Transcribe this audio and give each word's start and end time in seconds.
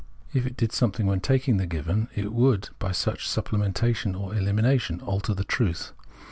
If 0.33 0.47
it 0.47 0.57
did 0.57 0.71
something 0.71 1.05
when 1.05 1.19
taking 1.19 1.57
the 1.57 1.67
given, 1.67 2.07
it 2.15 2.33
would 2.33 2.69
by 2.79 2.91
such 2.91 3.27
supplementa 3.29 3.95
tion 3.95 4.15
or 4.15 4.33
elimination 4.33 4.99
alter 4.99 5.35
the 5.35 5.43
truth. 5.43 5.93